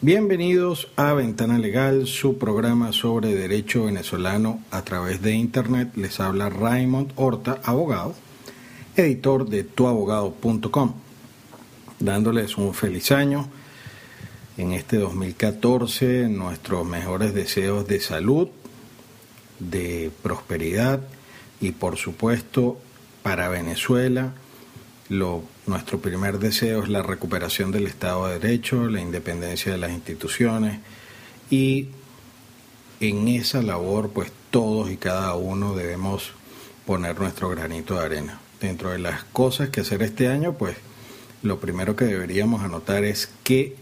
Bienvenidos 0.00 0.86
a 0.94 1.12
Ventana 1.12 1.58
Legal, 1.58 2.06
su 2.06 2.38
programa 2.38 2.92
sobre 2.92 3.34
derecho 3.34 3.86
venezolano 3.86 4.62
a 4.70 4.82
través 4.82 5.22
de 5.22 5.32
Internet. 5.32 5.90
Les 5.96 6.20
habla 6.20 6.48
Raymond 6.50 7.10
Horta, 7.16 7.60
abogado, 7.64 8.14
editor 8.94 9.48
de 9.48 9.64
tuabogado.com, 9.64 10.94
dándoles 11.98 12.56
un 12.58 12.74
feliz 12.74 13.10
año 13.10 13.48
en 14.56 14.70
este 14.70 14.98
2014, 14.98 16.28
nuestros 16.28 16.86
mejores 16.86 17.34
deseos 17.34 17.88
de 17.88 17.98
salud, 17.98 18.50
de 19.58 20.12
prosperidad 20.22 21.00
y 21.60 21.72
por 21.72 21.96
supuesto 21.96 22.78
para 23.24 23.48
Venezuela 23.48 24.32
lo, 25.08 25.42
nuestro 25.66 26.00
primer 26.00 26.38
deseo 26.38 26.82
es 26.82 26.88
la 26.88 27.02
recuperación 27.02 27.70
del 27.70 27.86
Estado 27.86 28.26
de 28.26 28.38
Derecho, 28.38 28.88
la 28.88 29.00
independencia 29.00 29.72
de 29.72 29.78
las 29.78 29.90
instituciones 29.90 30.80
y 31.50 31.88
en 33.00 33.28
esa 33.28 33.62
labor 33.62 34.10
pues 34.10 34.30
todos 34.50 34.90
y 34.90 34.96
cada 34.96 35.34
uno 35.34 35.74
debemos 35.74 36.32
poner 36.84 37.18
nuestro 37.18 37.48
granito 37.48 37.94
de 37.94 38.04
arena. 38.04 38.40
Dentro 38.60 38.90
de 38.90 38.98
las 38.98 39.24
cosas 39.24 39.70
que 39.70 39.80
hacer 39.80 40.02
este 40.02 40.28
año 40.28 40.54
pues 40.54 40.76
lo 41.42 41.58
primero 41.60 41.96
que 41.96 42.04
deberíamos 42.04 42.62
anotar 42.62 43.04
es 43.04 43.30
qué 43.44 43.76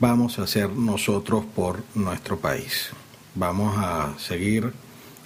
vamos 0.00 0.38
a 0.38 0.42
hacer 0.42 0.70
nosotros 0.70 1.44
por 1.54 1.84
nuestro 1.94 2.38
país. 2.38 2.90
¿Vamos 3.34 3.76
a 3.78 4.14
seguir 4.18 4.72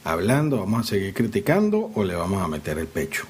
hablando, 0.05 0.59
vamos 0.59 0.87
a 0.87 0.91
seguir 0.91 1.13
criticando 1.15 1.91
o 1.95 2.05
le 2.05 2.15
vamos 2.15 2.43
a 2.43 2.47
meter 2.47 2.79
el 2.79 2.87
pecho? 2.87 3.27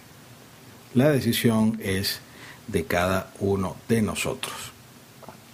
La 0.96 1.10
decisión 1.10 1.78
es 1.82 2.20
de 2.68 2.86
cada 2.86 3.30
uno 3.40 3.76
de 3.86 4.00
nosotros. 4.00 4.54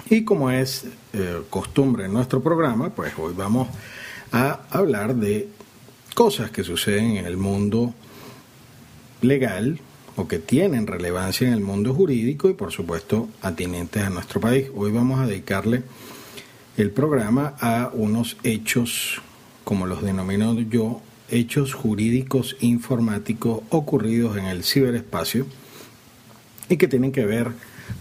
Y 0.09 0.23
como 0.23 0.53
es 0.53 0.85
eh, 1.13 1.43
costumbre 1.51 2.05
en 2.05 2.13
nuestro 2.13 2.41
programa, 2.41 2.91
pues 2.91 3.13
hoy 3.19 3.35
vamos 3.37 3.67
a 4.31 4.61
hablar 4.71 5.17
de 5.17 5.49
cosas 6.15 6.53
que 6.53 6.63
suceden 6.63 7.17
en 7.17 7.27
el 7.27 7.37
mundo 7.37 7.93
legal 9.21 9.81
o 10.15 10.29
que 10.29 10.39
tienen 10.39 10.87
relevancia 10.87 11.49
en 11.49 11.55
el 11.55 11.61
mundo 11.61 11.93
jurídico 11.93 12.49
y 12.49 12.55
por 12.55 12.71
supuesto 12.71 13.29
atinentes 13.43 14.05
a 14.05 14.11
nuestro 14.11 14.41
país. 14.41 14.69
Hoy 14.77 14.93
vamos 14.93 15.19
a 15.19 15.27
dedicarle 15.27 15.83
el 16.77 16.93
programa 16.93 17.57
a 17.61 17.91
unos 17.93 18.37
hechos, 18.45 19.21
como 19.65 19.87
los 19.87 20.03
denomino 20.03 20.57
yo, 20.61 21.01
hechos 21.33 21.75
jurídicos 21.75 22.57
informáticos 22.61 23.63
ocurridos 23.71 24.37
en 24.37 24.45
el 24.45 24.63
ciberespacio 24.63 25.47
y 26.69 26.77
que 26.77 26.89
tienen 26.89 27.11
que 27.11 27.27
ver 27.27 27.51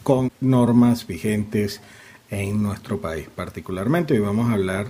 con 0.03 0.31
normas 0.39 1.07
vigentes 1.07 1.81
en 2.29 2.61
nuestro 2.61 3.01
país. 3.01 3.27
Particularmente 3.33 4.13
hoy 4.13 4.19
vamos 4.19 4.49
a 4.49 4.53
hablar 4.53 4.87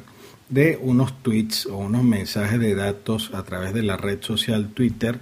de 0.49 0.77
unos 0.81 1.21
tweets 1.23 1.65
o 1.67 1.77
unos 1.77 2.03
mensajes 2.03 2.59
de 2.59 2.75
datos 2.75 3.31
a 3.33 3.43
través 3.43 3.73
de 3.73 3.83
la 3.83 3.95
red 3.95 4.21
social 4.21 4.69
Twitter 4.69 5.19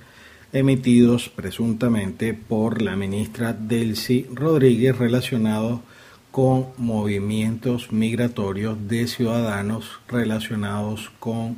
emitidos 0.52 1.30
presuntamente 1.30 2.34
por 2.34 2.82
la 2.82 2.96
ministra 2.96 3.54
Delcy 3.54 4.26
Rodríguez 4.34 4.98
relacionados 4.98 5.82
con 6.32 6.68
movimientos 6.78 7.92
migratorios 7.92 8.88
de 8.88 9.08
ciudadanos 9.08 10.00
relacionados 10.08 11.12
con 11.20 11.58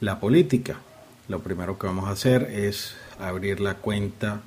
la 0.00 0.20
política 0.20 0.80
lo 1.28 1.40
primero 1.40 1.78
que 1.78 1.86
vamos 1.88 2.08
a 2.08 2.12
hacer 2.12 2.44
es 2.44 2.94
abrir 3.18 3.60
la 3.60 3.74
cuenta 3.74 4.42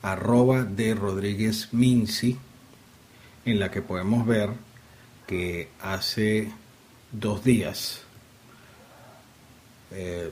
arroba 0.00 0.64
de 0.64 0.94
Rodríguez 0.94 1.68
Minci, 1.72 2.38
en 3.44 3.60
la 3.60 3.70
que 3.70 3.82
podemos 3.82 4.26
ver 4.26 4.50
que 5.26 5.68
hace 5.80 6.50
dos 7.12 7.44
días 7.44 8.02
eh, 9.90 10.30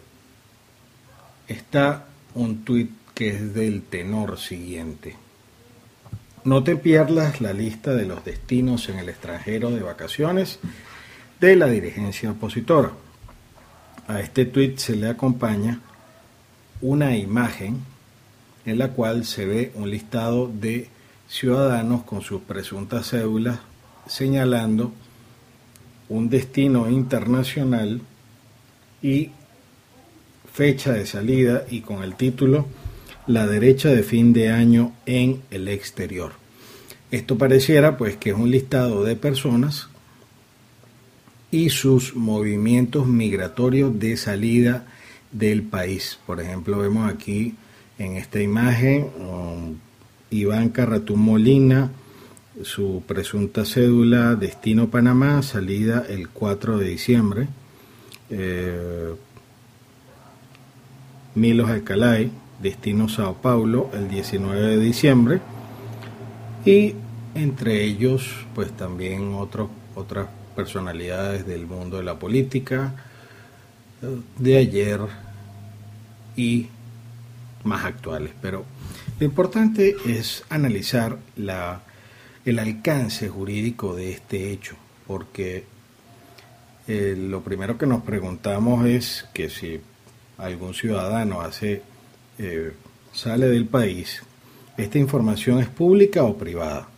está 1.47 2.07
un 2.35 2.65
tuit 2.65 2.91
que 3.15 3.29
es 3.29 3.55
del 3.55 3.83
tenor 3.83 4.39
siguiente. 4.39 5.17
No 6.45 6.65
te 6.65 6.77
pierdas 6.77 7.41
la 7.43 7.53
lista 7.53 7.95
de 7.95 8.07
los 8.07 8.25
destinos 8.25 8.89
en 8.89 8.99
el 8.99 9.11
extranjero 9.11 9.71
de 9.71 9.81
vacaciones 9.81 10.59
de 11.39 11.57
la 11.57 11.67
dirigencia 11.67 12.31
opositora. 12.31 12.93
A 14.09 14.21
este 14.21 14.45
tweet 14.45 14.79
se 14.79 14.97
le 14.97 15.09
acompaña 15.09 15.81
una 16.81 17.17
imagen 17.17 17.85
en 18.67 18.79
la 18.79 18.89
cual 18.89 19.25
se 19.25 19.47
ve 19.47 19.73
un 19.75 19.91
listado 19.91 20.49
de 20.49 20.89
ciudadanos 21.29 22.03
con 22.03 22.21
sus 22.23 22.43
presuntas 22.43 23.11
cédulas 23.11 23.61
señalando 24.07 24.93
un 26.09 26.29
destino 26.29 26.91
internacional 26.91 28.01
y 29.01 29.31
fecha 30.53 30.93
de 30.93 31.07
salida 31.07 31.65
y 31.71 31.81
con 31.81 32.03
el 32.03 32.17
título 32.17 32.67
La 33.27 33.47
derecha 33.47 33.89
de 33.89 34.03
fin 34.03 34.33
de 34.33 34.51
año 34.51 34.93
en 35.07 35.43
el 35.51 35.69
exterior. 35.69 36.33
Esto 37.11 37.39
pareciera 37.39 37.97
pues 37.97 38.17
que 38.17 38.31
es 38.31 38.37
un 38.37 38.51
listado 38.51 39.05
de 39.05 39.17
personas 39.17 39.89
y 41.53 41.69
sus 41.69 42.17
movimientos 42.17 43.07
migratorios 43.07 43.97
de 44.01 44.17
salida 44.17 44.87
del 45.31 45.63
país. 45.63 46.19
Por 46.27 46.41
ejemplo, 46.41 46.79
vemos 46.79 47.13
aquí 47.13 47.55
en 47.99 48.17
esta 48.17 48.41
imagen 48.41 49.09
um, 49.21 49.77
Iván 50.31 50.71
Carratú 50.71 51.17
Molina, 51.17 51.93
su 52.63 53.03
presunta 53.07 53.67
cédula, 53.67 54.35
destino 54.35 54.89
Panamá, 54.89 55.43
salida 55.43 56.05
el 56.09 56.31
4 56.31 56.79
de 56.79 56.89
diciembre. 56.89 57.49
Eh, 58.31 59.15
Milos 61.35 61.69
Alcalay, 61.69 62.31
destino 62.63 63.11
Sao 63.11 63.35
Paulo, 63.43 63.91
el 63.93 64.09
19 64.09 64.77
de 64.77 64.79
diciembre. 64.79 65.41
Y 66.65 66.95
entre 67.35 67.85
ellos, 67.85 68.31
pues 68.55 68.73
también 68.73 69.35
otros 69.35 69.69
otras 69.95 70.29
personalidades 70.53 71.47
del 71.47 71.67
mundo 71.67 71.99
de 71.99 72.05
la 72.05 72.19
política 72.19 72.95
de 74.39 74.57
ayer 74.57 75.01
y 76.37 76.69
más 77.65 77.85
actuales. 77.85 78.33
Pero 78.41 78.65
lo 79.19 79.27
importante 79.27 79.97
es 80.07 80.45
analizar 80.49 81.19
la, 81.37 81.83
el 82.45 82.59
alcance 82.59 83.29
jurídico 83.29 83.95
de 83.95 84.13
este 84.13 84.51
hecho, 84.51 84.77
porque 85.07 85.65
eh, 86.89 87.15
lo 87.17 87.43
primero 87.43 87.79
que 87.79 87.87
nos 87.87 88.03
preguntamos 88.03 88.87
es 88.87 89.27
que 89.33 89.49
si 89.49 89.81
algún 90.39 90.75
ciudadano 90.75 91.41
hace 91.41 91.83
eh, 92.39 92.73
sale 93.13 93.47
del 93.47 93.67
país, 93.67 94.23
esta 94.77 94.99
información 94.99 95.61
es 95.61 95.69
pública 95.69 96.25
o 96.25 96.37
privada. 96.37 96.89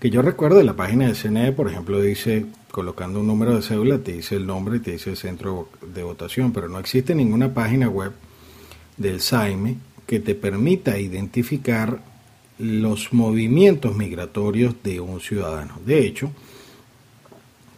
Que 0.00 0.10
yo 0.10 0.22
recuerdo 0.22 0.58
de 0.58 0.64
la 0.64 0.74
página 0.74 1.06
del 1.06 1.16
CNE, 1.16 1.52
por 1.52 1.68
ejemplo, 1.68 2.00
dice 2.00 2.46
colocando 2.72 3.20
un 3.20 3.26
número 3.28 3.54
de 3.54 3.62
cédula 3.62 3.98
te 3.98 4.12
dice 4.12 4.34
el 4.34 4.46
nombre 4.46 4.78
y 4.78 4.80
te 4.80 4.92
dice 4.92 5.10
el 5.10 5.16
centro 5.16 5.68
de 5.94 6.02
votación, 6.02 6.52
pero 6.52 6.68
no 6.68 6.78
existe 6.78 7.14
ninguna 7.14 7.52
página 7.52 7.88
web 7.88 8.12
del 8.96 9.20
SAIME 9.20 9.76
que 10.06 10.18
te 10.18 10.34
permita 10.34 10.98
identificar 10.98 12.00
los 12.58 13.12
movimientos 13.12 13.94
migratorios 13.94 14.74
de 14.82 15.00
un 15.00 15.20
ciudadano. 15.20 15.80
De 15.84 16.04
hecho, 16.06 16.32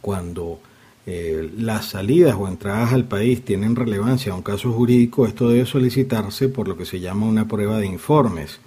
cuando 0.00 0.60
eh, 1.06 1.50
las 1.58 1.86
salidas 1.86 2.36
o 2.38 2.46
entradas 2.46 2.92
al 2.92 3.04
país 3.04 3.44
tienen 3.44 3.74
relevancia 3.76 4.32
a 4.32 4.36
un 4.36 4.42
caso 4.42 4.72
jurídico, 4.72 5.26
esto 5.26 5.48
debe 5.48 5.66
solicitarse 5.66 6.48
por 6.48 6.68
lo 6.68 6.76
que 6.76 6.86
se 6.86 7.00
llama 7.00 7.26
una 7.26 7.48
prueba 7.48 7.78
de 7.78 7.86
informes. 7.86 8.60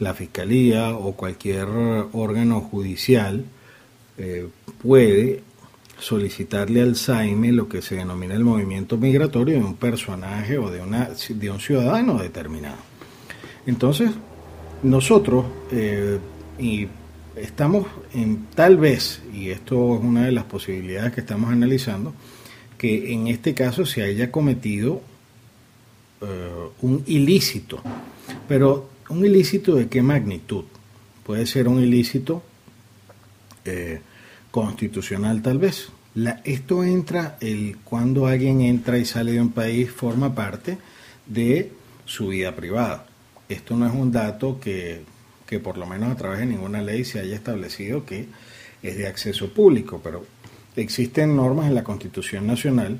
La 0.00 0.14
Fiscalía 0.14 0.96
o 0.96 1.12
cualquier 1.12 1.68
órgano 2.12 2.60
judicial 2.60 3.44
eh, 4.18 4.48
puede 4.82 5.42
solicitarle 5.98 6.82
al 6.82 6.96
SAIME 6.96 7.52
lo 7.52 7.68
que 7.68 7.82
se 7.82 7.96
denomina 7.96 8.34
el 8.34 8.44
movimiento 8.44 8.96
migratorio 8.96 9.54
de 9.54 9.64
un 9.64 9.76
personaje 9.76 10.58
o 10.58 10.70
de, 10.70 10.80
una, 10.80 11.10
de 11.28 11.50
un 11.50 11.60
ciudadano 11.60 12.18
determinado. 12.18 12.76
Entonces, 13.66 14.10
nosotros 14.82 15.46
eh, 15.70 16.18
estamos 17.36 17.86
en 18.12 18.46
tal 18.54 18.76
vez, 18.76 19.22
y 19.32 19.50
esto 19.50 19.96
es 19.96 20.04
una 20.04 20.26
de 20.26 20.32
las 20.32 20.44
posibilidades 20.44 21.12
que 21.12 21.20
estamos 21.20 21.50
analizando, 21.50 22.12
que 22.76 23.12
en 23.12 23.28
este 23.28 23.54
caso 23.54 23.86
se 23.86 24.02
haya 24.02 24.30
cometido 24.30 25.00
eh, 26.20 26.68
un 26.82 27.02
ilícito. 27.06 27.80
Pero 28.48 28.90
un 29.08 29.24
ilícito 29.24 29.76
de 29.76 29.88
qué 29.88 30.02
magnitud? 30.02 30.64
Puede 31.24 31.46
ser 31.46 31.68
un 31.68 31.82
ilícito 31.82 32.42
eh, 33.64 34.00
constitucional 34.50 35.42
tal 35.42 35.58
vez. 35.58 35.88
Esto 36.44 36.84
entra, 36.84 37.36
el, 37.40 37.78
cuando 37.82 38.26
alguien 38.26 38.60
entra 38.60 38.98
y 38.98 39.04
sale 39.04 39.32
de 39.32 39.40
un 39.40 39.50
país, 39.50 39.90
forma 39.90 40.34
parte 40.34 40.78
de 41.26 41.72
su 42.04 42.28
vida 42.28 42.54
privada. 42.54 43.06
Esto 43.48 43.76
no 43.76 43.86
es 43.86 43.92
un 43.92 44.12
dato 44.12 44.60
que, 44.60 45.02
que 45.46 45.58
por 45.58 45.76
lo 45.76 45.86
menos 45.86 46.12
a 46.12 46.16
través 46.16 46.38
de 46.40 46.46
ninguna 46.46 46.82
ley 46.82 47.04
se 47.04 47.20
haya 47.20 47.34
establecido 47.34 48.04
que 48.06 48.26
es 48.82 48.96
de 48.96 49.06
acceso 49.06 49.52
público, 49.52 50.00
pero 50.02 50.24
existen 50.76 51.36
normas 51.36 51.66
en 51.66 51.74
la 51.74 51.84
Constitución 51.84 52.46
Nacional 52.46 52.98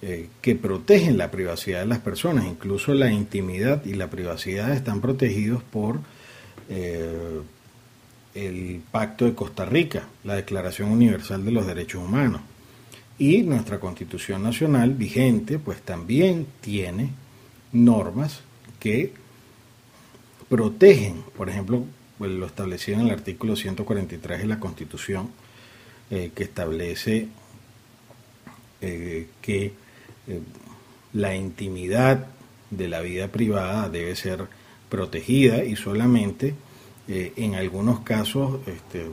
eh, 0.00 0.28
que 0.40 0.56
protegen 0.56 1.16
la 1.16 1.30
privacidad 1.30 1.80
de 1.80 1.86
las 1.86 2.00
personas, 2.00 2.44
incluso 2.44 2.92
la 2.92 3.12
intimidad 3.12 3.84
y 3.84 3.94
la 3.94 4.10
privacidad 4.10 4.72
están 4.72 5.00
protegidos 5.00 5.62
por 5.62 6.00
eh, 6.68 7.40
el 8.34 8.82
Pacto 8.90 9.24
de 9.24 9.34
Costa 9.34 9.64
Rica, 9.64 10.08
la 10.24 10.34
Declaración 10.36 10.90
Universal 10.90 11.44
de 11.44 11.50
los 11.52 11.66
Derechos 11.66 12.02
Humanos. 12.02 12.40
Y 13.18 13.42
nuestra 13.42 13.78
Constitución 13.78 14.42
Nacional 14.42 14.94
vigente, 14.94 15.58
pues 15.58 15.82
también 15.82 16.46
tiene 16.60 17.10
normas 17.72 18.40
que 18.80 19.12
protegen, 20.48 21.22
por 21.36 21.48
ejemplo, 21.48 21.84
pues, 22.18 22.30
lo 22.30 22.46
establecido 22.46 23.00
en 23.00 23.06
el 23.06 23.12
artículo 23.12 23.56
143 23.56 24.40
de 24.40 24.46
la 24.46 24.60
Constitución, 24.60 25.30
eh, 26.10 26.30
que 26.34 26.44
establece 26.44 27.28
que 28.80 29.72
eh, 30.26 30.40
la 31.12 31.36
intimidad 31.36 32.26
de 32.70 32.88
la 32.88 33.00
vida 33.00 33.28
privada 33.28 33.88
debe 33.88 34.16
ser 34.16 34.46
protegida 34.88 35.64
y 35.64 35.76
solamente 35.76 36.54
eh, 37.08 37.32
en 37.36 37.54
algunos 37.54 38.00
casos 38.00 38.60
este, 38.66 39.06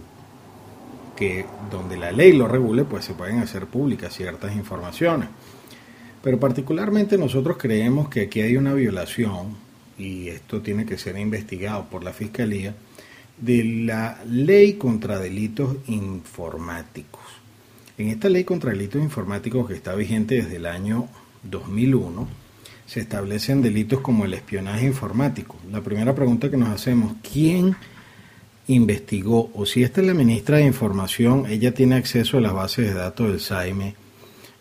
que 1.16 1.46
donde 1.72 1.98
la 1.98 2.12
ley 2.12 2.34
lo 2.34 2.48
regule, 2.48 2.86
pues 2.86 3.06
se 3.06 3.14
pueden 3.14 3.40
hacer 3.40 3.66
públicas 3.66 4.14
ciertas 4.14 4.56
informaciones. 4.56 5.30
Pero 6.24 6.40
particularmente 6.40 7.18
nosotros 7.18 7.58
creemos 7.58 8.10
que 8.10 8.22
aquí 8.22 8.42
hay 8.42 8.58
una 8.58 8.74
violación, 8.74 9.56
y 9.98 10.30
esto 10.30 10.62
tiene 10.62 10.86
que 10.86 10.98
ser 10.98 11.18
investigado 11.18 11.90
por 11.90 12.04
la 12.04 12.14
Fiscalía, 12.14 12.76
de 13.38 13.64
la 13.64 14.22
ley 14.26 14.74
contra 14.74 15.20
delitos 15.20 15.78
informáticos. 15.88 17.24
En 17.98 18.08
esta 18.08 18.30
ley 18.30 18.44
contra 18.44 18.72
delitos 18.72 19.02
informáticos 19.02 19.68
que 19.68 19.76
está 19.76 19.96
vigente 19.96 20.36
desde 20.36 20.58
el 20.58 20.66
año 20.66 21.08
2001, 21.44 22.28
se 22.90 23.02
establecen 23.02 23.62
delitos 23.62 24.00
como 24.00 24.26
el 24.26 24.34
espionaje 24.34 24.88
informático. 24.88 25.56
La 25.72 25.80
primera 25.80 26.16
pregunta 26.16 26.50
que 26.50 26.58
nos 26.58 26.70
hacemos, 26.70 27.14
¿quién 27.22 27.76
investigó 28.66 29.52
o 29.54 29.68
si 29.68 29.84
esta 29.84 30.02
es 30.02 30.08
la 30.08 30.16
ministra 30.16 30.58
de 30.58 30.66
Información, 30.66 31.46
ella 31.48 31.72
tiene 31.72 31.98
acceso 31.98 32.40
a 32.40 32.42
las 32.42 32.52
bases 32.52 32.88
de 32.88 32.96
datos 32.96 33.30
del 33.30 33.40
SAIME 33.40 33.94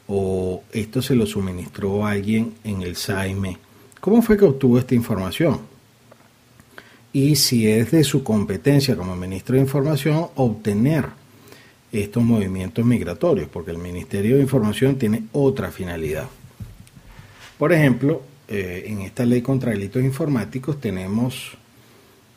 o 0.08 0.62
esto 0.72 1.00
se 1.00 1.16
lo 1.16 1.24
suministró 1.24 2.04
a 2.04 2.10
alguien 2.10 2.52
en 2.64 2.82
el 2.82 2.96
SAIME? 2.96 3.56
¿Cómo 3.98 4.20
fue 4.20 4.36
que 4.36 4.44
obtuvo 4.44 4.78
esta 4.78 4.94
información? 4.94 5.60
Y 7.14 7.36
si 7.36 7.66
es 7.66 7.92
de 7.92 8.04
su 8.04 8.22
competencia 8.22 8.94
como 8.94 9.16
ministro 9.16 9.54
de 9.54 9.62
Información 9.62 10.26
obtener 10.34 11.06
estos 11.90 12.22
movimientos 12.22 12.84
migratorios, 12.84 13.48
porque 13.48 13.70
el 13.70 13.78
Ministerio 13.78 14.36
de 14.36 14.42
Información 14.42 14.96
tiene 14.96 15.24
otra 15.32 15.70
finalidad. 15.70 16.28
Por 17.58 17.72
ejemplo, 17.72 18.22
eh, 18.46 18.84
en 18.86 19.02
esta 19.02 19.26
ley 19.26 19.42
contra 19.42 19.72
delitos 19.72 20.02
informáticos 20.02 20.80
tenemos 20.80 21.58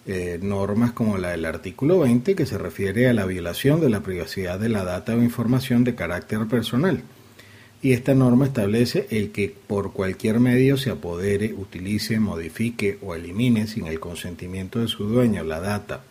eh, 0.08 0.40
normas 0.42 0.94
como 0.94 1.20
la 1.20 1.30
del 1.30 1.46
artículo 1.46 2.00
20 2.00 2.36
que 2.36 2.48
se 2.48 2.58
refiere 2.58 3.08
a 3.08 3.14
la 3.14 3.26
violación 3.26 3.80
de 3.80 3.90
la 3.90 4.02
privacidad 4.02 4.60
de 4.60 4.70
la 4.70 4.84
data 4.84 5.14
o 5.14 5.22
información 5.22 5.84
de 5.84 5.94
carácter 5.94 6.48
personal. 6.48 7.04
Y 7.84 7.94
esta 7.94 8.16
norma 8.16 8.46
establece 8.46 9.08
el 9.12 9.32
que 9.32 9.56
por 9.68 9.94
cualquier 9.94 10.40
medio 10.40 10.78
se 10.78 10.90
apodere, 10.90 11.54
utilice, 11.54 12.20
modifique 12.20 12.98
o 13.02 13.16
elimine 13.16 13.68
sin 13.68 13.86
el 13.86 14.00
consentimiento 14.00 14.80
de 14.80 14.88
su 14.88 15.06
dueño 15.06 15.44
la 15.44 15.60
data 15.60 16.02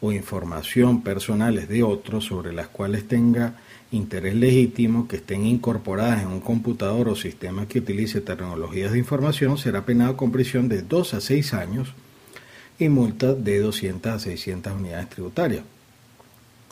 o 0.00 0.12
información 0.12 1.02
personales 1.02 1.68
de 1.68 1.82
otros 1.82 2.24
sobre 2.24 2.52
las 2.52 2.68
cuales 2.68 3.08
tenga 3.08 3.56
interés 3.92 4.34
legítimo 4.34 5.06
que 5.06 5.16
estén 5.16 5.46
incorporadas 5.46 6.22
en 6.22 6.28
un 6.28 6.40
computador 6.40 7.08
o 7.08 7.16
sistema 7.16 7.68
que 7.68 7.78
utilice 7.78 8.20
tecnologías 8.20 8.92
de 8.92 8.98
información 8.98 9.58
será 9.58 9.86
penado 9.86 10.16
con 10.16 10.32
prisión 10.32 10.68
de 10.68 10.82
2 10.82 11.14
a 11.14 11.20
6 11.20 11.54
años 11.54 11.94
y 12.78 12.88
multa 12.88 13.34
de 13.34 13.60
200 13.60 14.12
a 14.12 14.18
600 14.18 14.72
unidades 14.72 15.08
tributarias. 15.08 15.62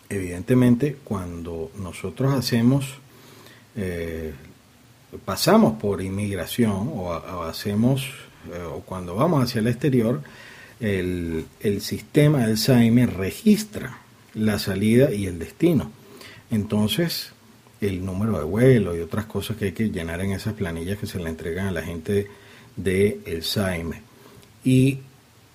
Evidentemente, 0.09 0.99
cuando 1.03 1.71
nosotros 1.79 2.35
hacemos, 2.35 2.99
eh, 3.75 4.35
pasamos 5.25 5.81
por 5.81 6.03
inmigración 6.03 6.91
o, 6.95 7.13
hacemos, 7.45 8.07
eh, 8.53 8.63
o 8.63 8.81
cuando 8.81 9.15
vamos 9.15 9.45
hacia 9.45 9.61
el 9.61 9.69
exterior, 9.69 10.23
el, 10.81 11.47
sistema 11.81 12.47
del 12.47 12.59
SAIME 12.59 13.07
registra 13.07 13.99
la 14.35 14.59
salida 14.59 15.13
y 15.13 15.27
el 15.27 15.39
destino. 15.39 15.91
Entonces, 16.55 17.33
el 17.81 18.05
número 18.05 18.39
de 18.39 18.45
vuelo 18.45 18.97
y 18.97 19.01
otras 19.01 19.27
cosas 19.27 19.57
que 19.57 19.67
hay 19.67 19.73
que 19.73 19.91
llenar 19.91 20.21
en 20.21 20.33
esas 20.33 20.55
planillas 20.55 20.99
que 20.99 21.07
se 21.07 21.19
le 21.19 21.29
entregan 21.29 21.67
a 21.67 21.73
la 21.73 21.83
gente 21.83 22.29
del 22.77 23.21
el 23.27 23.43
SAIME. 23.43 24.03
Y 24.65 25.01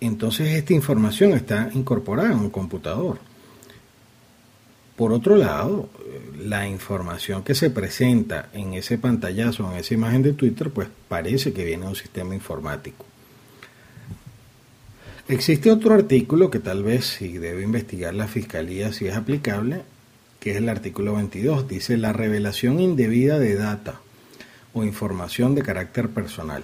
entonces 0.01 0.49
esta 0.49 0.73
información 0.73 1.31
está 1.31 1.69
incorporada 1.73 2.31
en 2.31 2.39
un 2.39 2.49
computador. 2.49 3.19
Por 4.95 5.13
otro 5.13 5.37
lado, 5.37 5.89
la 6.37 6.67
información 6.67 7.43
que 7.43 7.55
se 7.55 7.69
presenta 7.69 8.49
en 8.51 8.73
ese 8.73 8.97
pantallazo, 8.97 9.71
en 9.71 9.77
esa 9.77 9.93
imagen 9.93 10.21
de 10.21 10.33
Twitter, 10.33 10.69
pues 10.71 10.89
parece 11.07 11.53
que 11.53 11.63
viene 11.63 11.83
de 11.83 11.89
un 11.89 11.95
sistema 11.95 12.35
informático. 12.35 13.05
Existe 15.29 15.71
otro 15.71 15.93
artículo 15.93 16.49
que 16.49 16.59
tal 16.59 16.83
vez 16.83 17.05
si 17.05 17.37
debe 17.37 17.63
investigar 17.63 18.13
la 18.13 18.27
fiscalía 18.27 18.91
si 18.91 19.07
es 19.07 19.15
aplicable, 19.15 19.83
que 20.39 20.51
es 20.51 20.57
el 20.57 20.69
artículo 20.69 21.13
22. 21.15 21.67
Dice 21.67 21.97
la 21.97 22.13
revelación 22.13 22.79
indebida 22.79 23.39
de 23.39 23.55
data 23.55 24.01
o 24.73 24.83
información 24.83 25.55
de 25.55 25.63
carácter 25.63 26.09
personal. 26.09 26.63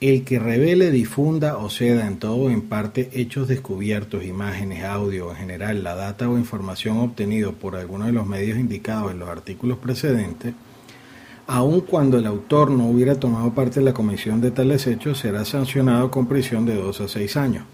El 0.00 0.24
que 0.24 0.38
revele, 0.38 0.90
difunda 0.90 1.58
o 1.58 1.68
ceda 1.68 2.06
en 2.06 2.18
todo 2.18 2.36
o 2.36 2.50
en 2.50 2.62
parte 2.62 3.10
hechos 3.12 3.48
descubiertos, 3.48 4.24
imágenes, 4.24 4.84
audio, 4.84 5.30
en 5.30 5.36
general, 5.36 5.82
la 5.84 5.94
data 5.94 6.28
o 6.28 6.38
información 6.38 6.98
obtenido 6.98 7.52
por 7.52 7.76
alguno 7.76 8.06
de 8.06 8.12
los 8.12 8.26
medios 8.26 8.58
indicados 8.58 9.12
en 9.12 9.18
los 9.18 9.28
artículos 9.28 9.76
precedentes, 9.76 10.54
aun 11.46 11.82
cuando 11.82 12.16
el 12.16 12.26
autor 12.26 12.70
no 12.70 12.86
hubiera 12.86 13.16
tomado 13.16 13.52
parte 13.52 13.80
de 13.80 13.86
la 13.86 13.92
comisión 13.92 14.40
de 14.40 14.52
tales 14.52 14.86
hechos, 14.86 15.18
será 15.18 15.44
sancionado 15.44 16.10
con 16.10 16.26
prisión 16.26 16.64
de 16.64 16.76
2 16.76 17.00
a 17.02 17.08
6 17.08 17.36
años. 17.36 17.64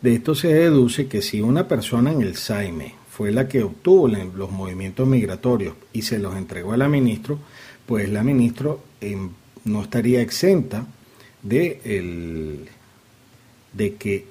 De 0.00 0.14
esto 0.14 0.34
se 0.34 0.48
deduce 0.48 1.06
que 1.06 1.22
si 1.22 1.42
una 1.42 1.68
persona 1.68 2.10
en 2.10 2.22
el 2.22 2.34
SAIME 2.34 3.01
fue 3.14 3.30
la 3.30 3.46
que 3.46 3.62
obtuvo 3.62 4.08
los 4.08 4.50
movimientos 4.50 5.06
migratorios 5.06 5.74
y 5.92 6.00
se 6.00 6.18
los 6.18 6.34
entregó 6.34 6.72
a 6.72 6.78
la 6.78 6.88
ministra, 6.88 7.36
pues 7.84 8.08
la 8.08 8.22
ministra 8.22 8.70
em, 9.02 9.28
no 9.64 9.82
estaría 9.82 10.22
exenta 10.22 10.86
de, 11.42 12.64
de 13.74 13.94
que 13.96 14.26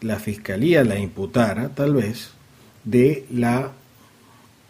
la 0.00 0.18
fiscalía 0.18 0.82
la 0.82 0.98
imputara, 0.98 1.68
tal 1.68 1.94
vez, 1.94 2.32
de 2.82 3.24
la 3.30 3.70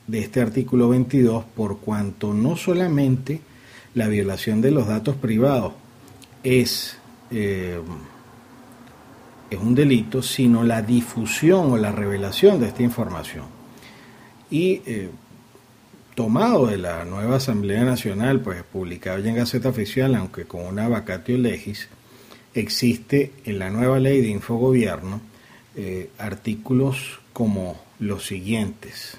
de 0.07 0.19
este 0.19 0.43
artículo 0.43 0.91
22 0.91 1.47
por 1.57 1.79
cuanto 1.79 2.35
no 2.35 2.57
solamente 2.57 3.41
la 3.95 4.09
violación 4.09 4.61
de 4.61 4.73
los 4.73 4.87
datos 4.87 5.17
privados 5.17 5.73
es, 6.43 6.99
eh, 7.31 7.81
es 9.49 9.59
un 9.59 9.75
delito, 9.75 10.21
sino 10.21 10.65
la 10.65 10.83
difusión 10.83 11.73
o 11.73 11.79
la 11.79 11.93
revelación 11.93 12.61
de 12.61 12.67
esta 12.67 12.83
información. 12.83 13.54
Y 14.51 14.83
eh, 14.87 15.11
tomado 16.15 16.67
de 16.67 16.79
la 16.79 17.05
nueva 17.05 17.37
Asamblea 17.37 17.85
Nacional, 17.85 18.41
pues 18.41 18.63
publicado 18.63 19.19
ya 19.19 19.31
en 19.31 19.37
Gaceta 19.37 19.69
Oficial, 19.69 20.15
aunque 20.15 20.45
con 20.45 20.67
una 20.67 20.89
vacatio 20.89 21.37
legis, 21.39 21.89
existe 22.55 23.33
en 23.45 23.59
la 23.59 23.71
nueva 23.71 23.99
ley 23.99 24.21
de 24.21 24.29
infogobierno 24.29 25.21
eh, 25.77 26.11
artículos 26.19 27.21
como 27.33 27.81
los 27.99 28.27
siguientes. 28.27 29.19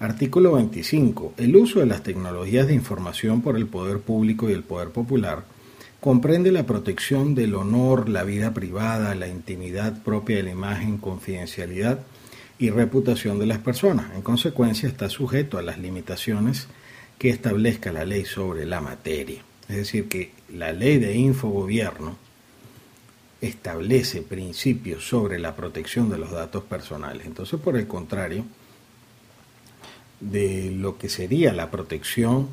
Artículo 0.00 0.52
25. 0.52 1.34
El 1.36 1.56
uso 1.56 1.80
de 1.80 1.86
las 1.86 2.02
tecnologías 2.02 2.66
de 2.66 2.74
información 2.74 3.42
por 3.42 3.56
el 3.56 3.66
poder 3.66 4.00
público 4.00 4.48
y 4.48 4.52
el 4.52 4.62
poder 4.62 4.90
popular 4.90 5.44
comprende 6.00 6.52
la 6.52 6.66
protección 6.66 7.34
del 7.34 7.54
honor, 7.54 8.08
la 8.08 8.22
vida 8.22 8.54
privada, 8.54 9.14
la 9.14 9.28
intimidad 9.28 10.02
propia 10.02 10.36
de 10.36 10.44
la 10.44 10.50
imagen, 10.50 10.98
confidencialidad 10.98 12.00
y 12.58 12.70
reputación 12.70 13.38
de 13.38 13.46
las 13.46 13.58
personas. 13.58 14.14
En 14.14 14.22
consecuencia, 14.22 14.88
está 14.88 15.08
sujeto 15.08 15.58
a 15.58 15.62
las 15.62 15.78
limitaciones 15.78 16.68
que 17.18 17.30
establezca 17.30 17.92
la 17.92 18.04
ley 18.04 18.24
sobre 18.24 18.66
la 18.66 18.80
materia. 18.80 19.42
Es 19.68 19.76
decir, 19.76 20.08
que 20.08 20.32
la 20.52 20.72
ley 20.72 20.98
de 20.98 21.16
infogobierno 21.16 22.16
establece 23.40 24.22
principios 24.22 25.06
sobre 25.06 25.38
la 25.38 25.54
protección 25.54 26.10
de 26.10 26.18
los 26.18 26.30
datos 26.30 26.64
personales. 26.64 27.26
Entonces, 27.26 27.60
por 27.60 27.76
el 27.76 27.86
contrario, 27.86 28.44
de 30.20 30.72
lo 30.72 30.98
que 30.98 31.08
sería 31.08 31.52
la 31.52 31.70
protección 31.70 32.48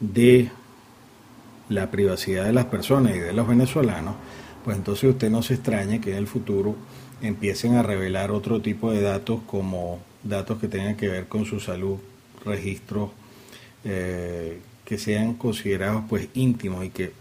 de 0.00 0.50
la 1.68 1.90
privacidad 1.90 2.44
de 2.44 2.52
las 2.52 2.66
personas 2.66 3.14
y 3.14 3.18
de 3.18 3.32
los 3.32 3.46
venezolanos, 3.46 4.16
pues 4.64 4.76
entonces 4.76 5.10
usted 5.10 5.30
no 5.30 5.42
se 5.42 5.54
extrañe 5.54 6.00
que 6.00 6.12
en 6.12 6.16
el 6.16 6.26
futuro 6.26 6.76
empiecen 7.22 7.76
a 7.76 7.82
revelar 7.82 8.30
otro 8.30 8.60
tipo 8.60 8.92
de 8.92 9.02
datos 9.02 9.40
como 9.46 10.00
datos 10.22 10.58
que 10.58 10.68
tengan 10.68 10.96
que 10.96 11.08
ver 11.08 11.26
con 11.26 11.44
su 11.44 11.60
salud, 11.60 11.98
registros 12.44 13.10
eh, 13.84 14.58
que 14.84 14.98
sean 14.98 15.34
considerados 15.34 16.04
pues 16.08 16.28
íntimos 16.34 16.84
y 16.84 16.90
que 16.90 17.12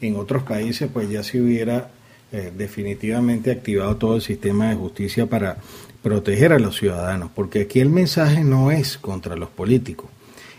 en 0.00 0.16
otros 0.16 0.42
países 0.42 0.90
pues 0.92 1.08
ya 1.10 1.22
se 1.22 1.40
hubiera 1.40 1.90
eh, 2.32 2.52
definitivamente 2.56 3.50
activado 3.50 3.96
todo 3.96 4.16
el 4.16 4.22
sistema 4.22 4.70
de 4.70 4.76
justicia 4.76 5.26
para 5.26 5.58
proteger 6.02 6.52
a 6.52 6.58
los 6.58 6.76
ciudadanos, 6.76 7.30
porque 7.34 7.62
aquí 7.62 7.80
el 7.80 7.90
mensaje 7.90 8.42
no 8.42 8.70
es 8.70 8.98
contra 8.98 9.36
los 9.36 9.50
políticos. 9.50 10.08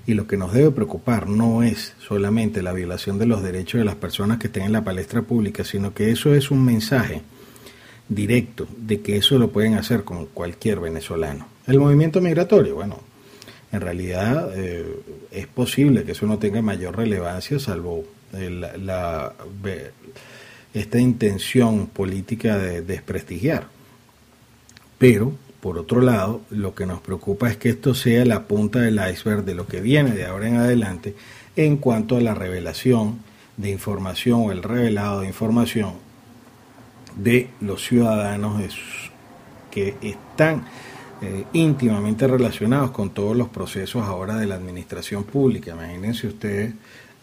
Y 0.06 0.14
lo 0.16 0.28
que 0.28 0.38
nos 0.38 0.54
debe 0.54 0.72
preocupar 0.72 1.28
no 1.28 1.64
es 1.64 1.94
solamente 2.00 2.62
la 2.62 2.74
violación 2.74 3.20
de 3.20 3.28
los 3.28 3.44
derechos 3.44 3.80
de 3.80 3.86
las 3.86 3.96
personas 3.96 4.40
que 4.40 4.48
estén 4.48 4.64
en 4.64 4.72
la 4.72 4.84
palestra 4.84 5.22
pública, 5.22 5.64
sino 5.64 5.94
que 5.94 6.12
eso 6.12 6.34
es 6.34 6.52
un 6.52 6.66
mensaje 6.66 7.22
directo 8.14 8.68
de 8.78 9.02
que 9.02 9.16
eso 9.16 9.40
lo 9.40 9.52
pueden 9.52 9.76
hacer 9.76 10.04
con 10.04 10.26
cualquier 10.26 10.82
venezolano. 10.82 11.48
El 11.66 11.80
movimiento 11.80 12.20
migratorio, 12.20 12.76
bueno, 12.76 13.00
en 13.72 13.80
realidad 13.80 14.52
eh, 14.54 14.86
es 15.32 15.48
posible 15.48 16.04
que 16.04 16.12
eso 16.12 16.28
no 16.28 16.38
tenga 16.38 16.62
mayor 16.62 16.98
relevancia 16.98 17.58
salvo 17.58 18.04
la, 18.34 19.34
esta 20.74 21.00
intención 21.00 21.88
política 21.88 22.58
de 22.58 22.82
desprestigiar. 22.82 23.68
Pero, 24.98 25.34
por 25.62 25.78
otro 25.78 26.02
lado, 26.02 26.42
lo 26.50 26.76
que 26.76 26.86
nos 26.86 27.00
preocupa 27.00 27.50
es 27.50 27.58
que 27.58 27.70
esto 27.70 27.94
sea 27.94 28.26
la 28.26 28.44
punta 28.44 28.80
del 28.80 29.00
iceberg 29.12 29.46
de 29.46 29.56
lo 29.56 29.68
que 29.68 29.80
viene 29.80 30.12
de 30.12 30.26
ahora 30.26 30.50
en 30.50 30.58
adelante 30.58 31.16
en 31.56 31.78
cuanto 31.78 32.18
a 32.18 32.22
la 32.22 32.34
revelación 32.34 33.20
de 33.56 33.70
información 33.70 34.42
o 34.46 34.52
el 34.52 34.64
revelado 34.64 35.22
de 35.22 35.28
información 35.28 36.11
de 37.16 37.50
los 37.62 37.84
ciudadanos 37.84 38.62
que 39.70 39.96
están 40.02 40.66
eh, 41.22 41.46
íntimamente 41.54 42.28
relacionados 42.28 42.92
con 42.92 43.12
todos 43.12 43.36
los 43.36 43.50
procesos 43.50 44.04
ahora 44.04 44.38
de 44.38 44.48
la 44.48 44.56
administración 44.56 45.24
pública. 45.24 45.72
Imagínense 45.72 46.28
ustedes 46.28 46.74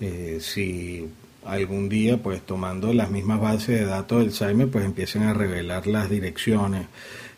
eh, 0.00 0.38
si 0.40 1.09
algún 1.45 1.88
día, 1.88 2.23
pues 2.23 2.42
tomando 2.42 2.92
las 2.92 3.11
mismas 3.11 3.40
bases 3.40 3.80
de 3.80 3.87
datos 3.87 4.21
del 4.21 4.33
SAIME, 4.33 4.66
pues 4.66 4.85
empiecen 4.85 5.23
a 5.23 5.35
revelar 5.35 5.87
las 5.87 6.11
direcciones 6.11 6.87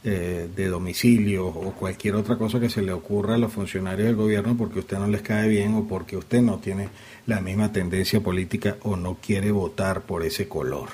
eh, 0.03 0.49
de 0.55 0.69
domicilio 0.69 1.47
o 1.47 1.73
cualquier 1.73 2.17
otra 2.17 2.37
cosa 2.37 2.59
que 2.59 2.71
se 2.71 2.83
le 2.83 2.93
ocurra 2.93 3.35
a 3.35 3.39
los 3.39 3.53
funcionarios 3.53 4.07
del 4.07 4.17
gobierno 4.17 4.57
porque 4.57 4.79
usted 4.79 4.99
no 4.99 5.07
les 5.07 5.23
cae 5.23 5.49
bien 5.49 5.75
o 5.75 5.87
porque 5.87 6.17
usted 6.17 6.43
no 6.43 6.59
tiene 6.59 6.89
la 7.27 7.41
misma 7.41 7.71
tendencia 7.73 8.21
política 8.21 8.77
o 8.83 8.97
no 8.97 9.19
quiere 9.21 9.51
votar 9.53 10.03
por 10.03 10.25
ese 10.25 10.49
color. 10.49 10.89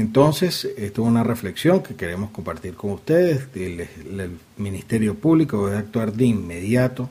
Entonces, 0.00 0.64
esto 0.78 1.02
es 1.02 1.08
una 1.08 1.22
reflexión 1.22 1.82
que 1.82 1.94
queremos 1.94 2.30
compartir 2.30 2.74
con 2.74 2.92
ustedes. 2.92 3.48
El, 3.54 4.38
Ministerio 4.56 5.14
Público 5.14 5.66
debe 5.66 5.78
actuar 5.78 6.14
de 6.14 6.24
inmediato. 6.24 7.10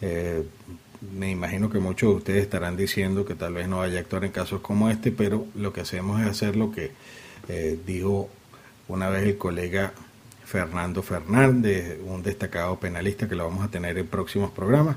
Eh, 0.00 0.44
me 1.18 1.32
imagino 1.32 1.68
que 1.68 1.80
muchos 1.80 2.10
de 2.10 2.16
ustedes 2.16 2.42
estarán 2.42 2.76
diciendo 2.76 3.24
que 3.24 3.34
tal 3.34 3.54
vez 3.54 3.66
no 3.66 3.78
vaya 3.78 3.98
a 3.98 4.02
actuar 4.02 4.24
en 4.24 4.30
casos 4.30 4.60
como 4.60 4.88
este, 4.88 5.10
pero 5.10 5.46
lo 5.56 5.72
que 5.72 5.80
hacemos 5.80 6.20
es 6.20 6.28
hacer 6.28 6.54
lo 6.54 6.70
que 6.70 6.92
eh, 7.48 7.76
dijo 7.84 8.28
una 8.86 9.08
vez 9.08 9.24
el 9.24 9.36
colega 9.36 9.92
Fernando 10.44 11.02
Fernández, 11.02 11.98
un 12.06 12.22
destacado 12.22 12.78
penalista 12.78 13.28
que 13.28 13.34
lo 13.34 13.44
vamos 13.44 13.64
a 13.64 13.70
tener 13.72 13.98
en 13.98 14.06
próximos 14.06 14.52
programas, 14.52 14.96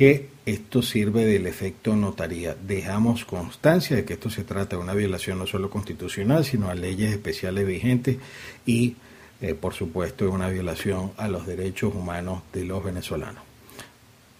que 0.00 0.30
esto 0.46 0.80
sirve 0.80 1.26
del 1.26 1.46
efecto 1.46 1.94
notaría. 1.94 2.56
Dejamos 2.66 3.26
constancia 3.26 3.96
de 3.96 4.06
que 4.06 4.14
esto 4.14 4.30
se 4.30 4.44
trata 4.44 4.76
de 4.76 4.82
una 4.82 4.94
violación 4.94 5.38
no 5.38 5.46
solo 5.46 5.68
constitucional, 5.68 6.46
sino 6.46 6.70
a 6.70 6.74
leyes 6.74 7.12
especiales 7.12 7.66
vigentes 7.66 8.16
y, 8.64 8.96
eh, 9.42 9.52
por 9.52 9.74
supuesto, 9.74 10.24
de 10.24 10.30
una 10.30 10.48
violación 10.48 11.12
a 11.18 11.28
los 11.28 11.46
derechos 11.46 11.94
humanos 11.94 12.40
de 12.54 12.64
los 12.64 12.82
venezolanos. 12.82 13.42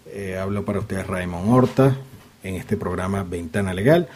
Eh, 0.06 0.38
hablo 0.38 0.64
para 0.64 0.78
ustedes 0.78 1.06
Raymond 1.06 1.52
Horta 1.52 1.94
en 2.42 2.54
este 2.54 2.78
programa 2.78 3.22
Ventana 3.22 3.74
Legal. 3.74 4.08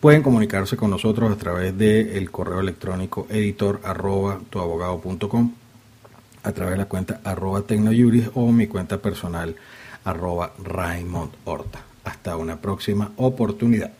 Pueden 0.00 0.22
comunicarse 0.22 0.78
con 0.78 0.88
nosotros 0.88 1.30
a 1.30 1.36
través 1.36 1.76
del 1.76 2.30
correo 2.30 2.60
electrónico 2.60 3.26
editor 3.28 3.82
arroba 3.84 4.40
tuabogado.com, 4.48 5.52
a 6.42 6.52
través 6.52 6.72
de 6.72 6.78
la 6.78 6.86
cuenta 6.86 7.20
arroba 7.22 7.60
tecnojuris 7.60 8.30
o 8.32 8.50
mi 8.50 8.66
cuenta 8.66 8.96
personal 8.96 9.56
arroba 10.04 10.52
Raymond 10.62 11.32
Horta. 11.44 11.80
Hasta 12.04 12.36
una 12.36 12.60
próxima 12.60 13.12
oportunidad. 13.16 13.92